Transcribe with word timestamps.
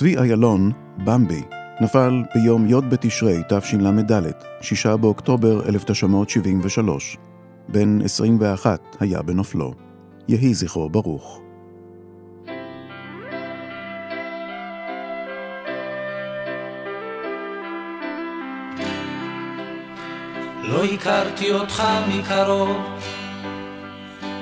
צבי 0.00 0.16
איילון, 0.16 0.72
במבי, 1.04 1.42
נפל 1.80 2.22
ביום 2.34 2.66
י' 2.66 2.80
בתשרי 2.88 3.42
תשל"ד, 3.48 4.22
6 4.60 4.86
באוקטובר 4.86 5.68
1973. 5.68 7.16
בן 7.68 8.02
21 8.02 8.96
היה 9.00 9.22
בנופלו. 9.22 9.74
יהי 10.28 10.54
זכרו 10.54 10.90
ברוך. 10.90 11.40
לא 20.62 20.84
הכרתי 20.84 21.52
אותך 21.52 21.82
מקרוב, 22.08 22.76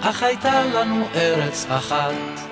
אך 0.00 0.22
הייתה 0.22 0.66
לנו 0.66 1.04
ארץ 1.14 1.66
אחת. 1.68 2.47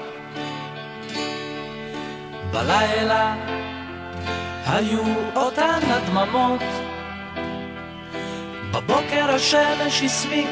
בלילה 2.57 3.35
היו 4.67 5.03
אותן 5.37 5.79
הדממות, 5.83 6.63
בבוקר 8.75 9.31
השמש 9.35 10.03
הסמיק, 10.05 10.51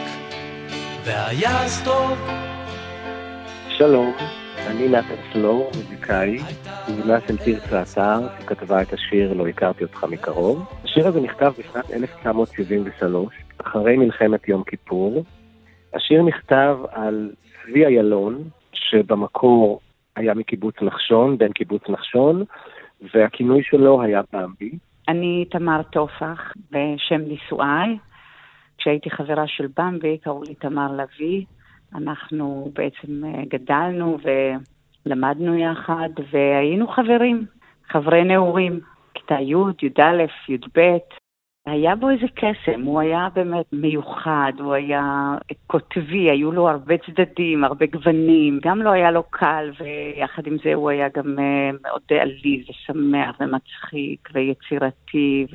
והיה 1.04 1.64
אז 1.64 1.84
טוב. 1.84 2.18
שלום, 3.78 4.12
אני 4.66 4.88
נתן 4.88 5.14
סלור, 5.32 5.70
מוזיקאי, 5.76 6.38
תמונה 6.86 7.18
של 7.28 7.36
תרצה 7.36 7.82
אתר, 7.82 8.28
שכתבה 8.40 8.82
את 8.82 8.92
השיר 8.92 9.32
"לא 9.32 9.48
הכרתי 9.48 9.84
אותך 9.84 10.04
מקרוב". 10.04 10.64
השיר 10.84 11.06
הזה 11.06 11.20
נכתב 11.20 11.52
בשנת 11.58 11.90
1973, 11.90 13.34
אחרי 13.58 13.96
מלחמת 13.96 14.48
יום 14.48 14.62
כיפור. 14.64 15.24
השיר 15.94 16.22
נכתב 16.22 16.78
על 16.92 17.30
צבי 17.62 17.86
איילון, 17.86 18.42
שבמקור 18.72 19.80
היה 20.16 20.34
מקיבוץ 20.34 20.74
נחשון, 20.82 21.38
בן 21.38 21.52
קיבוץ 21.52 21.82
נחשון, 21.88 22.44
והכינוי 23.14 23.62
שלו 23.62 24.02
היה 24.02 24.20
במבי. 24.32 24.70
אני 25.08 25.44
תמר 25.50 25.82
טופח, 25.82 26.52
בשם 26.70 27.20
נישואיי. 27.20 27.98
כשהייתי 28.78 29.10
חברה 29.10 29.46
של 29.46 29.66
במבי, 29.76 30.18
קראו 30.18 30.42
לי 30.42 30.54
תמר 30.54 30.92
לביא. 30.92 31.44
אנחנו 31.94 32.70
בעצם 32.74 33.24
אה, 33.24 33.42
גדלנו 33.48 34.18
ולמדנו 35.06 35.58
יחד, 35.58 36.08
והיינו 36.32 36.88
חברים, 36.88 37.46
חברי 37.88 38.24
נעורים, 38.24 38.80
כיתה 39.14 39.34
י', 39.40 39.54
י"א, 39.82 40.24
י"ב. 40.48 40.80
היה 41.66 41.96
בו 41.96 42.10
איזה 42.10 42.26
קסם, 42.34 42.82
הוא 42.82 43.00
היה 43.00 43.28
באמת 43.34 43.66
מיוחד, 43.72 44.52
הוא 44.58 44.74
היה 44.74 45.34
קוטבי, 45.66 46.30
היו 46.30 46.52
לו 46.52 46.68
הרבה 46.68 46.94
צדדים, 46.98 47.64
הרבה 47.64 47.86
גוונים, 47.86 48.58
גם 48.62 48.82
לא 48.82 48.90
היה 48.90 49.10
לו 49.10 49.22
קל, 49.30 49.70
ויחד 49.80 50.46
עם 50.46 50.56
זה 50.64 50.74
הוא 50.74 50.90
היה 50.90 51.08
גם 51.16 51.38
אה, 51.38 51.70
מאוד 51.82 52.02
עליז 52.20 52.70
ושמח 52.70 53.36
ומצחיק 53.40 54.28
ויצירתי 54.34 55.46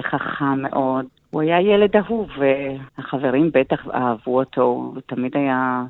וחכם 0.00 0.62
מאוד. 0.62 1.06
הוא 1.30 1.42
היה 1.42 1.60
ילד 1.60 1.96
אהוב, 1.96 2.28
והחברים 2.38 3.50
בטח 3.54 3.86
אהבו 3.94 4.38
אותו, 4.38 4.62
הוא 4.62 5.00
תמיד 5.06 5.36
היה 5.36 5.84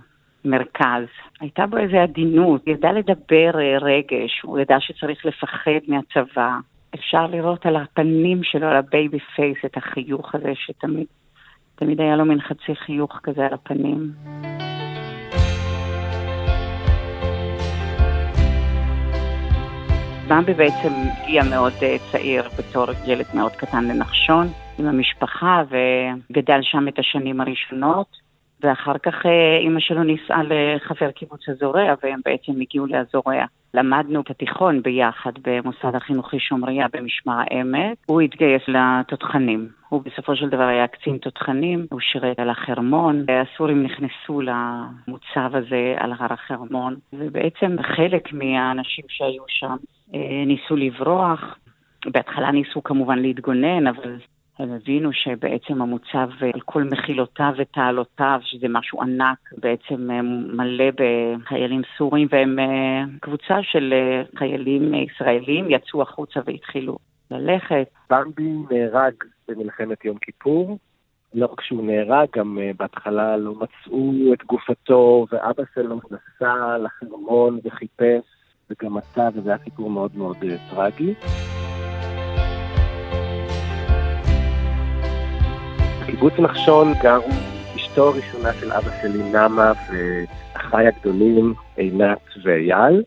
מרכז. 0.45 1.07
הייתה 1.41 1.67
בו 1.67 1.77
איזו 1.77 1.97
עדינות, 1.97 2.67
ידע 2.67 2.93
לדבר 2.93 3.61
אה, 3.61 3.79
רגש, 3.79 4.41
הוא 4.43 4.59
ידע 4.59 4.77
שצריך 4.81 5.27
לפחד 5.27 5.81
מהצבא. 5.89 6.57
אפשר 6.95 7.27
לראות 7.27 7.67
על 7.67 7.77
הפנים 7.77 8.45
שלו, 8.45 8.67
על 8.67 8.77
ה 8.77 8.85
baby 8.85 9.19
face, 9.37 9.59
את 9.65 9.77
החיוך 9.77 10.35
הזה 10.35 10.53
שתמיד 10.55 11.07
תמיד 11.79 12.01
היה 12.01 12.17
לו 12.17 12.25
מין 12.25 12.41
חצי 12.41 12.75
חיוך 12.75 13.21
כזה 13.23 13.47
על 13.47 13.55
הפנים. 13.55 14.13
במבי 20.29 20.55
בעצם 20.55 20.89
הגיע 21.23 21.43
מאוד 21.51 21.73
אה, 21.83 21.97
צעיר 22.13 22.43
בתור 22.59 22.87
ילד 23.07 23.27
מאוד 23.35 23.53
קטן 23.53 23.85
לנחשון 23.85 24.47
עם 24.79 24.87
המשפחה 24.87 25.63
וגדל 25.71 26.59
שם 26.63 26.89
את 26.89 26.99
השנים 26.99 27.41
הראשונות. 27.41 28.27
ואחר 28.61 28.99
כך 28.99 29.27
אה, 29.27 29.59
אימא 29.61 29.81
שלו 29.81 30.03
נישאה 30.03 30.43
לחבר 30.43 31.11
קיבוץ 31.11 31.49
הזורע, 31.49 31.95
והם 32.03 32.21
בעצם 32.25 32.61
הגיעו 32.61 32.87
לאזורע. 32.87 33.45
למדנו 33.77 34.21
את 34.21 34.31
התיכון 34.31 34.83
ביחד 34.83 35.33
במוסד 35.43 35.95
החינוכי 35.95 36.39
שומריה 36.39 36.87
במשמר 36.93 37.35
העמק. 37.39 37.99
הוא 38.07 38.21
התגייס 38.21 38.63
לתותחנים. 38.69 39.69
הוא 39.89 40.03
בסופו 40.03 40.37
של 40.37 40.49
דבר 40.49 40.63
היה 40.63 40.87
קצין 40.87 41.19
תותחנים, 41.19 41.87
הוא 41.91 42.01
שירת 42.01 42.39
על 42.39 42.51
החרמון. 42.51 43.25
הסורים 43.29 43.83
נכנסו 43.83 44.41
למוצב 44.41 45.57
הזה 45.57 45.95
על 45.99 46.13
הר 46.19 46.33
החרמון, 46.33 46.97
ובעצם 47.13 47.77
חלק 47.97 48.33
מהאנשים 48.33 49.05
שהיו 49.09 49.43
שם 49.49 49.77
אה, 50.15 50.45
ניסו 50.47 50.77
לברוח. 50.77 51.59
בהתחלה 52.07 52.51
ניסו 52.51 52.83
כמובן 52.83 53.19
להתגונן, 53.19 53.87
אבל 53.87 54.17
הם 54.59 54.73
הבינו 54.73 55.13
שבעצם 55.13 55.83
המוצב 55.83 56.29
על 56.55 56.61
כל 56.65 56.85
מחילותיו 56.85 57.53
ותעלותיו, 57.59 58.41
שזה 58.43 58.67
משהו 58.69 59.03
ענק, 59.03 59.39
בעצם 59.59 60.11
אה, 60.11 60.23
מלא 60.23 60.85
בחיילים 60.91 61.83
סורים, 61.99 62.29
והם 62.31 62.59
אה, 62.59 63.05
קבוצה 63.21 63.55
של 63.63 63.93
אה, 63.93 64.39
חיילים 64.39 64.95
ישראלים 64.95 65.71
יצאו 65.71 66.03
החוצה 66.03 66.41
והתחילו 66.47 66.99
ללכת. 67.31 67.89
במבי 68.11 68.53
נהרג 68.71 69.15
במלחמת 69.49 70.05
יום 70.05 70.19
כיפור. 70.19 70.79
לא 71.35 71.47
רק 71.47 71.61
שהוא 71.61 71.87
נהרג, 71.87 72.29
גם 72.37 72.59
בהתחלה 72.77 73.37
לא 73.37 73.55
מצאו 73.55 74.33
את 74.33 74.45
גופתו, 74.45 75.27
ואבא 75.33 75.63
שלו 75.75 76.01
נסע 76.11 76.79
לחרמון 76.79 77.59
וחיפש, 77.65 78.25
וגם 78.71 78.95
מצא, 78.95 79.29
וזה 79.35 79.51
היה 79.51 79.59
סיפור 79.65 79.91
מאוד 79.91 80.11
מאוד 80.17 80.37
טרגי. 80.71 81.15
בקיבוץ 86.07 86.33
נחשון 86.39 86.93
גרו 87.03 87.29
אשתו 87.77 88.09
הראשונה 88.09 88.53
של 88.53 88.73
אבא 88.73 88.91
שלי, 89.03 89.33
נמה, 89.33 89.73
ואחיי 89.91 90.87
הגדולים, 90.87 91.55
עינת 91.77 92.19
ואייל. 92.43 93.03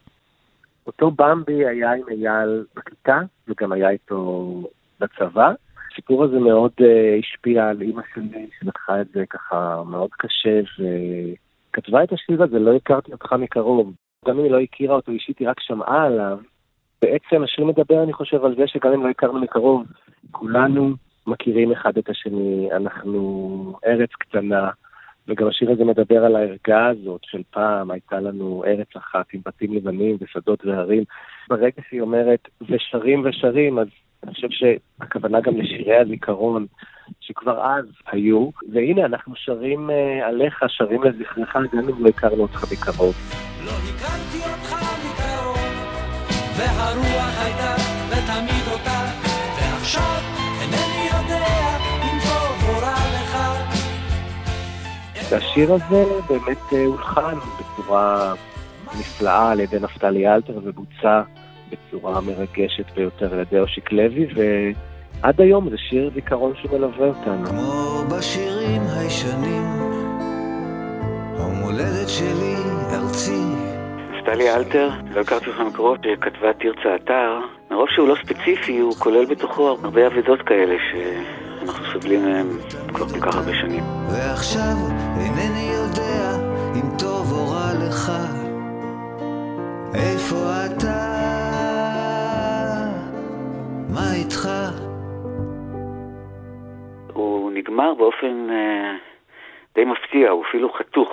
אותו 0.88 1.12
במבי 1.12 1.66
היה 1.66 1.94
עם 1.94 2.04
אייל 2.12 2.66
בכיתה, 2.76 3.20
וגם 3.48 3.72
היה 3.72 3.90
איתו 3.90 4.64
בצבא. 5.00 5.52
הסיפור 5.92 6.24
הזה 6.24 6.40
מאוד 6.40 6.72
uh, 6.82 6.84
השפיע 7.20 7.68
על 7.68 7.82
אימא 7.82 8.02
שלי, 8.14 8.48
שלקחה 8.60 9.02
את 9.02 9.08
זה 9.14 9.24
ככה 9.30 9.84
מאוד 9.88 10.10
קשה, 10.12 10.60
וכתבה 10.60 12.04
את 12.04 12.14
השיר 12.14 12.44
הזה, 12.44 12.60
לא 12.60 12.76
הכרתי 12.76 13.12
אותך 13.12 13.34
מקרוב. 13.34 13.94
גם 14.26 14.38
אם 14.38 14.44
היא 14.44 14.52
לא 14.52 14.60
הכירה 14.60 14.96
אותו 14.96 15.12
אישית, 15.12 15.40
היא 15.40 15.50
רק 15.50 15.60
שמעה 15.60 16.06
עליו. 16.06 16.38
בעצם 17.02 17.44
השיר 17.44 17.66
מדבר, 17.66 18.04
אני 18.04 18.14
חושב, 18.14 18.46
על 18.46 18.56
זה 18.56 18.64
שגם 18.68 18.94
אם 18.94 19.04
לא 19.04 19.10
הכרנו 19.10 19.40
מקרוב, 19.40 19.84
כולנו 20.32 20.96
מכירים 21.30 21.72
אחד 21.72 21.98
את 21.98 22.10
השני, 22.10 22.70
אנחנו 22.72 23.74
ארץ 23.86 24.10
קטנה, 24.20 24.70
וגם 25.28 25.48
השיר 25.48 25.72
הזה 25.72 25.84
מדבר 25.84 26.26
על 26.26 26.36
הערגה 26.36 26.88
הזאת 26.88 27.22
של 27.24 27.42
פעם, 27.52 27.92
הייתה 27.92 28.20
לנו 28.20 28.64
ארץ 28.68 28.96
אחת 28.98 29.26
עם 29.34 29.42
בתים 29.46 29.74
לבנים 29.74 30.18
ושדות 30.22 30.66
והרים. 30.66 31.04
ברגע 31.50 31.82
שהיא 31.90 32.02
אומרת 32.02 32.48
ושרים 32.70 33.24
ושרים, 33.26 33.80
אז 33.80 33.88
אני 34.24 34.34
חושב 34.34 34.48
שהכוונה 34.50 35.42
גם 35.42 35.58
לשירי 35.58 35.98
הזיכרון, 35.98 36.66
שכבר 37.20 37.66
אז 37.66 37.86
היו, 38.12 38.50
והנה 38.74 39.06
אנחנו 39.06 39.34
שרים 39.36 39.90
uh, 39.90 40.26
עליך, 40.26 40.64
שרים 40.68 41.04
לזכרך, 41.04 41.56
גם 41.74 41.90
אם 41.90 42.04
לא 42.04 42.10
הכרנו 42.10 42.42
אותך 42.42 42.64
מקרוב. 42.72 43.16
לא 43.66 43.72
הכרתי 43.72 44.38
אותך 44.38 44.74
מקרוב, 45.06 45.58
והרוח 46.58 47.44
הייתה 47.44 47.90
והשיר 55.30 55.74
הזה 55.74 56.04
באמת 56.30 56.74
אה, 56.74 56.86
הולחן 56.86 57.36
בצורה 57.60 58.34
נפלאה 59.00 59.52
על 59.52 59.60
ידי 59.60 59.80
נפתלי 59.80 60.28
אלתר 60.28 60.60
ובוצע 60.64 61.22
בצורה 61.72 62.22
מרגשת 62.22 62.92
ביותר 62.96 63.34
על 63.34 63.40
ידי 63.40 63.60
אושיק 63.60 63.92
לוי, 63.92 64.28
ועד 64.36 65.42
היום 65.42 65.70
זה 65.70 65.78
שיר 65.78 66.12
זיכרון 66.14 66.54
שמלווה 66.56 67.08
אותנו. 67.08 67.46
כמו 67.46 68.04
בשירים 68.18 68.82
הישנים, 68.98 69.64
המולדת 71.38 72.10
שלי, 72.10 72.56
ארצי. 72.94 73.42
נפתלי 74.12 74.56
אלתר, 74.56 74.90
לא 75.16 75.22
הכרתי 75.22 75.50
אותך 75.50 75.60
מקרוב, 75.60 75.98
שכתבה 75.98 76.54
תרצה 76.54 76.96
אתר. 76.96 77.40
מרוב 77.72 77.88
שהוא 77.90 78.08
לא 78.08 78.16
ספציפי, 78.16 78.80
הוא 78.80 78.96
כולל 78.96 79.26
בתוכו 79.26 79.70
הרבה 79.70 80.08
אבדות 80.08 80.42
כאלה 80.42 80.76
ש... 80.92 80.96
אנחנו 81.62 81.86
סובלים 81.94 82.26
מהם 82.26 82.48
כבר 82.94 83.08
כל 83.08 83.20
כך 83.20 83.36
הרבה 83.36 83.54
שנים. 83.54 83.84
ועכשיו 84.12 84.76
אינני 85.20 85.70
יודע 85.74 86.36
אם 86.76 86.98
טוב 87.00 87.32
או 87.32 87.52
רע 87.52 87.72
לך, 87.88 88.12
איפה 89.96 90.36
אתה? 90.66 91.20
מה 93.90 94.14
איתך? 94.14 94.50
הוא 97.14 97.52
נגמר 97.52 97.94
באופן 97.94 98.48
אה, 98.50 98.96
די 99.76 99.86
מפתיע, 99.86 100.30
הוא 100.30 100.44
אפילו 100.50 100.74
חתוך. 100.74 101.10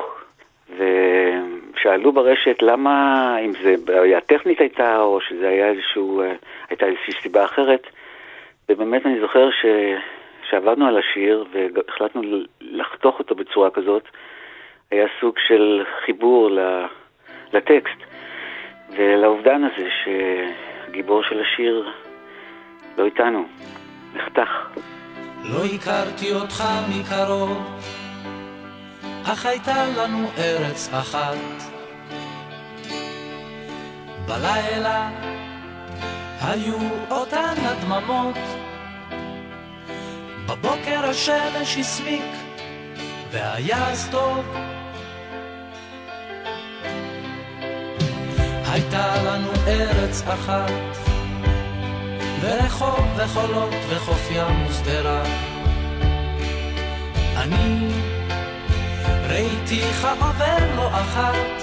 ושאלו 0.70 2.12
ברשת 2.12 2.56
למה, 2.62 3.36
אם 3.44 3.52
זה 3.62 3.74
בעיה 3.84 4.20
טכנית 4.20 4.60
הייתה, 4.60 5.00
או 5.00 5.20
שזה 5.20 5.48
היה 5.48 5.68
איזשהו, 5.68 6.22
אה, 6.22 6.32
הייתה 6.68 6.86
איזושהי 6.86 7.14
סיבה 7.22 7.44
אחרת. 7.44 7.86
ובאמת 8.68 9.06
אני 9.06 9.20
זוכר 9.20 9.50
ש... 9.50 9.64
שעבדנו 10.50 10.86
על 10.86 10.98
השיר 10.98 11.44
והחלטנו 11.52 12.22
לחתוך 12.60 13.18
אותו 13.18 13.34
בצורה 13.34 13.70
כזאת, 13.70 14.02
היה 14.90 15.06
סוג 15.20 15.34
של 15.46 15.84
חיבור 16.04 16.50
לטקסט 17.52 17.98
ולאובדן 18.96 19.62
הזה 19.64 19.88
שהגיבור 20.04 21.22
של 21.22 21.40
השיר 21.40 21.92
לא 22.98 23.04
איתנו, 23.04 23.46
נחתך. 24.14 24.68
לא 25.44 25.64
הכרתי 25.74 26.32
אותך 26.34 26.64
מקרוב, 26.88 27.80
אך 29.32 29.46
הייתה 29.46 29.84
לנו 29.98 30.28
ארץ 30.38 30.94
אחת. 30.94 31.36
בלילה 34.28 35.08
היו 36.42 36.76
אותן 37.10 37.54
הדממות, 37.64 38.65
בבוקר 40.60 41.06
השמש 41.10 41.76
הסמיק, 41.80 42.24
והיה 43.30 43.88
אז 43.88 44.08
טוב. 44.10 44.44
הייתה 48.68 49.22
לנו 49.22 49.50
ארץ 49.66 50.22
אחת, 50.28 50.70
ורחוב 52.40 53.06
וחולות 53.16 53.74
וחוף 53.88 54.28
ים 54.30 54.66
ושדרה. 54.66 55.22
אני 57.36 57.88
ראיתיך 59.28 60.08
עובר 60.20 60.76
לא 60.76 60.88
אחת, 60.88 61.62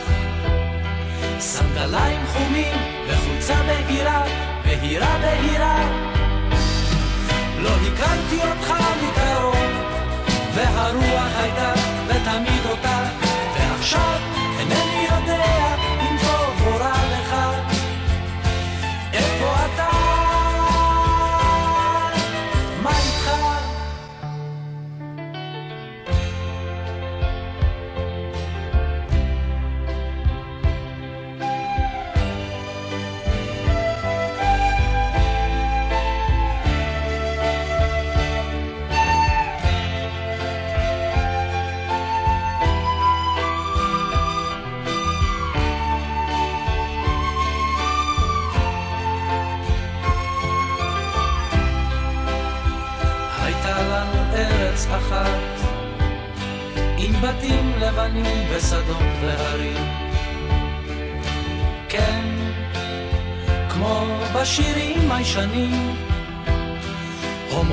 סנדליים 1.40 2.26
חומים 2.28 2.78
וחולצה 3.08 3.56
בהירה, 3.64 4.24
בהירה 4.66 5.18
בהירה. 5.22 5.90
לא 7.60 7.70
הכרתי 7.70 8.40
אותך 8.48 8.83
אחת, 54.98 55.68
עם 56.98 57.14
בתים 57.22 57.74
לבנים 57.80 58.48
ושדות 58.50 58.98
והרים. 59.22 59.88
כן, 61.90 62.26
כמו 63.70 64.06
בשירים 64.36 65.12
הישנים, 65.12 65.96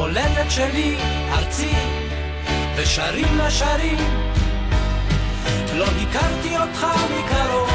מולדת 0.01 0.51
שלי, 0.51 0.97
ארצי, 1.33 1.75
ושרים 2.77 3.39
לשרים. 3.39 3.99
לא 5.75 5.85
הכרתי 5.85 6.59
אותך 6.59 6.87
מקרוב, 7.19 7.71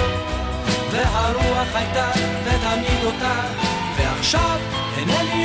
והרוח 0.92 1.76
הייתה 1.76 2.10
ותמיד 2.44 3.04
אותה, 3.06 3.42
ועכשיו 3.98 4.60
אינני 4.98 5.45